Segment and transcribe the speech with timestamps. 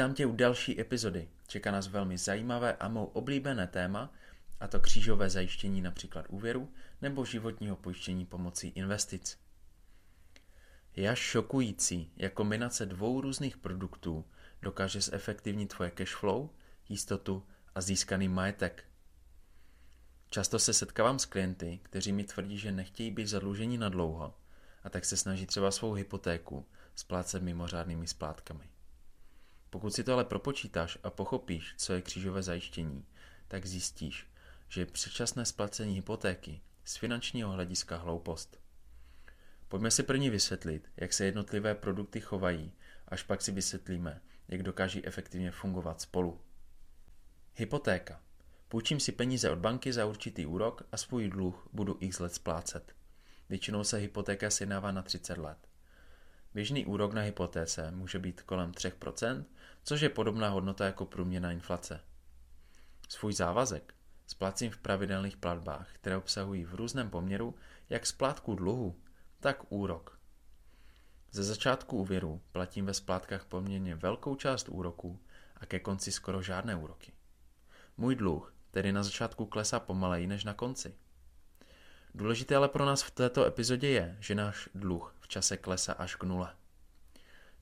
[0.00, 1.28] Vítám tě u další epizody.
[1.46, 4.12] Čeká nás velmi zajímavé a mou oblíbené téma,
[4.60, 6.72] a to křížové zajištění například úvěru
[7.02, 9.38] nebo životního pojištění pomocí investic.
[10.96, 14.24] Je až šokující, jak kombinace dvou různých produktů
[14.62, 16.50] dokáže zefektivnit tvoje cash flow,
[16.88, 18.84] jistotu a získaný majetek.
[20.30, 24.34] Často se setkávám s klienty, kteří mi tvrdí, že nechtějí být zadluženi na dlouho
[24.84, 28.79] a tak se snaží třeba svou hypotéku splácet mimořádnými splátkami.
[29.70, 33.06] Pokud si to ale propočítáš a pochopíš, co je křížové zajištění,
[33.48, 34.26] tak zjistíš,
[34.68, 38.60] že je předčasné splacení hypotéky z finančního hlediska hloupost.
[39.68, 42.72] Pojďme si první vysvětlit, jak se jednotlivé produkty chovají,
[43.08, 46.40] až pak si vysvětlíme, jak dokáží efektivně fungovat spolu.
[47.54, 48.20] Hypotéka.
[48.68, 52.94] Půjčím si peníze od banky za určitý úrok a svůj dluh budu x let splácet.
[53.48, 55.69] Většinou se hypotéka sjednává na 30 let.
[56.54, 59.44] Běžný úrok na hypotéce může být kolem 3%,
[59.82, 62.00] což je podobná hodnota jako průměrná inflace.
[63.08, 63.94] Svůj závazek
[64.26, 67.54] splácím v pravidelných platbách, které obsahují v různém poměru
[67.90, 69.00] jak splátku dluhu,
[69.40, 70.18] tak úrok.
[71.32, 75.20] Ze začátku úvěru platím ve splátkách poměrně velkou část úroků
[75.56, 77.12] a ke konci skoro žádné úroky.
[77.96, 80.94] Můj dluh tedy na začátku klesá pomaleji než na konci.
[82.14, 86.22] Důležité ale pro nás v této epizodě je, že náš dluh čase klesá až k
[86.22, 86.56] nule.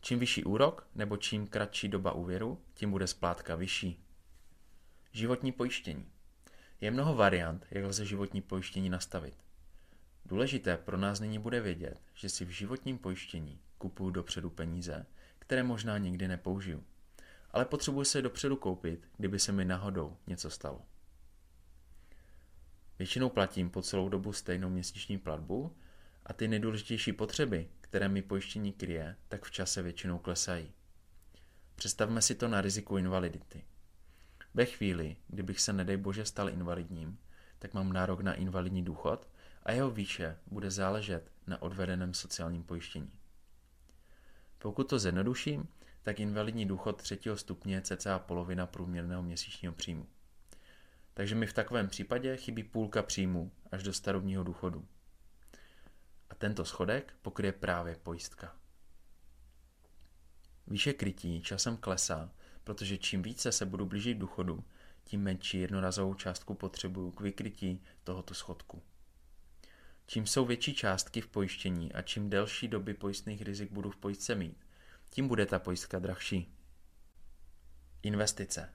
[0.00, 4.00] Čím vyšší úrok nebo čím kratší doba úvěru, tím bude splátka vyšší.
[5.12, 6.06] Životní pojištění.
[6.80, 9.34] Je mnoho variant, jak lze životní pojištění nastavit.
[10.24, 15.06] Důležité pro nás nyní bude vědět, že si v životním pojištění kupuju dopředu peníze,
[15.38, 16.84] které možná nikdy nepoužiju.
[17.50, 20.82] Ale potřebuji se dopředu koupit, kdyby se mi náhodou něco stalo.
[22.98, 25.76] Většinou platím po celou dobu stejnou měsíční platbu
[26.26, 30.72] a ty nejdůležitější potřeby, které mi pojištění kryje, tak v čase většinou klesají.
[31.76, 33.64] Představme si to na riziku invalidity.
[34.54, 37.18] Ve chvíli, kdybych se nedej bože stal invalidním,
[37.58, 39.28] tak mám nárok na invalidní důchod
[39.62, 43.10] a jeho výše bude záležet na odvedeném sociálním pojištění.
[44.58, 45.68] Pokud to zjednoduším,
[46.02, 50.06] tak invalidní důchod třetího stupně je cca polovina průměrného měsíčního příjmu.
[51.14, 54.84] Takže mi v takovém případě chybí půlka příjmu až do starobního důchodu.
[56.30, 58.56] A tento schodek pokryje právě pojistka.
[60.66, 62.32] Výše krytí časem klesá,
[62.64, 64.64] protože čím více se budu blížit důchodu,
[65.04, 68.82] tím menší jednorazovou částku potřebuju k vykrytí tohoto schodku.
[70.06, 74.34] Čím jsou větší částky v pojištění a čím delší doby pojistných rizik budu v pojistce
[74.34, 74.66] mít,
[75.10, 76.54] tím bude ta pojistka drahší.
[78.02, 78.74] Investice.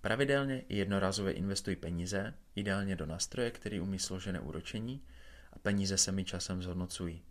[0.00, 5.02] Pravidelně i jednorázově investuji peníze, ideálně do nástroje, který umí složené úročení
[5.52, 7.22] a peníze se mi časem zhodnocují.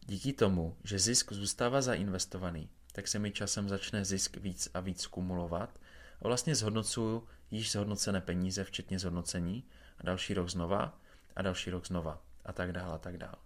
[0.00, 5.06] Díky tomu, že zisk zůstává zainvestovaný, tak se mi časem začne zisk víc a víc
[5.06, 5.78] kumulovat
[6.22, 9.64] a vlastně zhodnocuju již zhodnocené peníze, včetně zhodnocení
[9.98, 11.00] a další rok znova
[11.36, 13.36] a další rok znova a tak dále a tak dále.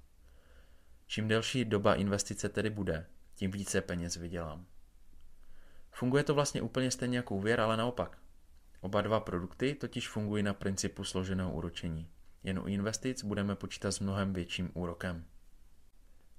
[1.06, 4.66] Čím delší doba investice tedy bude, tím více peněz vydělám.
[5.92, 8.18] Funguje to vlastně úplně stejně jako úvěr, ale naopak.
[8.80, 12.10] Oba dva produkty totiž fungují na principu složeného úročení.
[12.42, 15.24] Jen u investic budeme počítat s mnohem větším úrokem.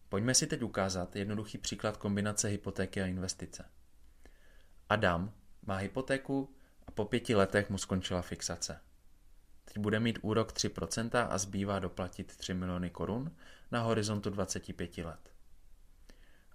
[0.09, 3.65] Pojďme si teď ukázat jednoduchý příklad kombinace hypotéky a investice.
[4.89, 5.33] Adam
[5.65, 6.55] má hypotéku
[6.87, 8.79] a po pěti letech mu skončila fixace.
[9.65, 13.35] Teď bude mít úrok 3% a zbývá doplatit 3 miliony korun
[13.71, 15.31] na horizontu 25 let.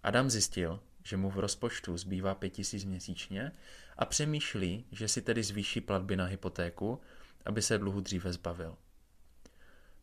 [0.02, 3.52] Adam zjistil, že mu v rozpočtu zbývá 5000 měsíčně
[3.96, 7.00] a přemýšlí, že si tedy zvýší platby na hypotéku,
[7.44, 8.76] aby se dluhu dříve zbavil.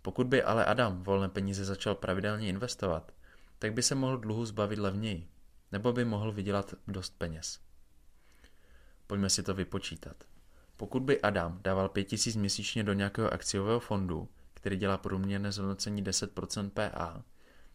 [0.04, 3.12] Pokud by ale Adam volné peníze začal pravidelně investovat,
[3.60, 5.28] tak by se mohl dluhu zbavit levněji,
[5.72, 7.60] nebo by mohl vydělat dost peněz.
[9.08, 10.16] Pojďme si to vypočítat.
[10.78, 16.70] Pokud by Adam dával 5000 měsíčně do nějakého akciového fondu, který dělá průměrné zhodnocení 10%
[16.70, 17.24] PA,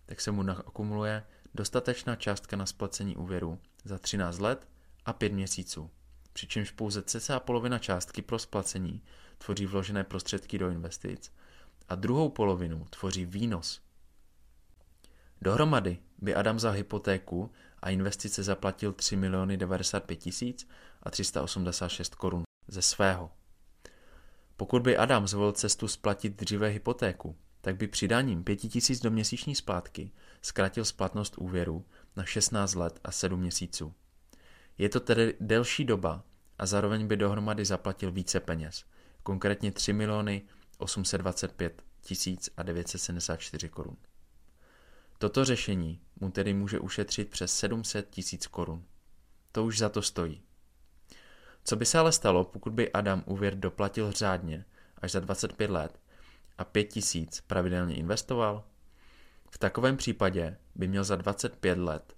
[0.07, 4.69] tak se mu nakumuluje dostatečná částka na splacení úvěru za 13 let
[5.05, 5.91] a 5 měsíců,
[6.33, 9.03] přičemž pouze cca polovina částky pro splacení
[9.39, 11.33] tvoří vložené prostředky do investic
[11.89, 13.81] a druhou polovinu tvoří výnos.
[15.43, 17.51] Dohromady by Adam za hypotéku
[17.83, 20.69] a investice zaplatil 3 miliony 95 tisíc
[21.03, 23.31] a 386 korun ze svého.
[24.57, 29.55] Pokud by Adam zvolil cestu splatit dříve hypotéku, tak by přidáním 5 tisíc do měsíční
[29.55, 30.11] splátky
[30.43, 31.85] zkrátil splatnost úvěru
[32.17, 33.95] na 16 let a 7 měsíců.
[34.79, 36.25] Je to tedy delší doba
[36.59, 38.85] a zároveň by dohromady zaplatil více peněz,
[39.23, 40.43] konkrétně 3 miliony
[40.79, 43.97] 825 tisíc a 974 korun.
[45.19, 48.85] Toto řešení mu tedy může ušetřit přes 700 tisíc korun.
[49.53, 50.43] To už za to stojí.
[51.65, 54.65] Co by se ale stalo, pokud by Adam úvěr doplatil řádně
[54.99, 56.01] až za 25 let
[56.59, 58.65] a 5 tisíc pravidelně investoval?
[59.51, 62.17] V takovém případě by měl za 25 let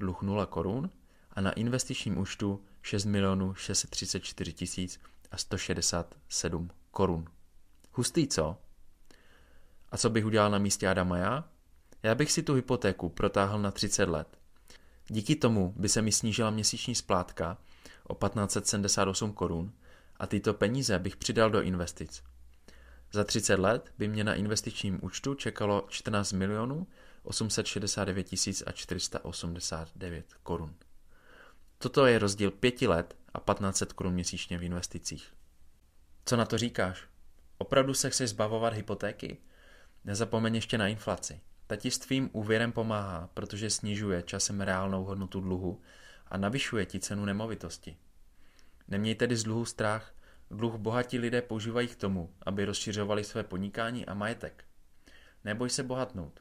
[0.00, 0.90] dluh 0 korun
[1.30, 7.24] a na investičním účtu 6 milionů 634 tisíc a 167 korun.
[7.92, 8.56] Hustý, co?
[9.88, 11.44] A co bych udělal na místě Adama já?
[12.02, 14.38] Já bych si tu hypotéku protáhl na 30 let.
[15.08, 17.58] Díky tomu by se mi snížila měsíční splátka
[18.04, 19.72] o 1578 korun
[20.16, 22.22] a tyto peníze bych přidal do investic.
[23.12, 26.86] Za 30 let by mě na investičním účtu čekalo 14 milionů
[27.22, 28.26] 869
[28.74, 30.74] 489 korun.
[31.78, 35.32] Toto je rozdíl 5 let a 1500 korun měsíčně v investicích.
[36.24, 37.09] Co na to říkáš?
[37.60, 39.36] Opravdu se chceš zbavovat hypotéky?
[40.04, 41.40] Nezapomeň ještě na inflaci.
[41.66, 45.80] Ta ti s tvým úvěrem pomáhá, protože snižuje časem reálnou hodnotu dluhu
[46.26, 47.96] a navyšuje ti cenu nemovitosti.
[48.88, 50.14] Neměj tedy z dluhu strach,
[50.50, 54.64] dluh bohatí lidé používají k tomu, aby rozšiřovali své podnikání a majetek.
[55.44, 56.40] Neboj se bohatnout.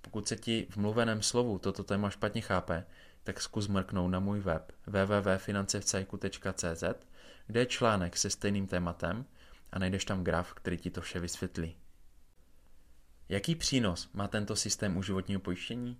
[0.00, 2.84] Pokud se ti v mluveném slovu toto téma špatně chápe,
[3.22, 6.84] tak zkus mrknout na můj web www.financevcajku.cz,
[7.46, 9.26] kde je článek se stejným tématem
[9.72, 11.76] a najdeš tam graf, který ti to vše vysvětlí.
[13.28, 15.98] Jaký přínos má tento systém u životního pojištění?